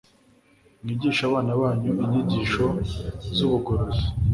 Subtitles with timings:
[0.81, 2.65] Mwigishe abana banyu inyigisho
[3.35, 4.03] zubugorozi